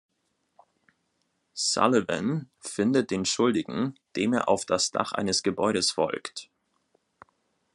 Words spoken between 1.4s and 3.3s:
Sullivan findet den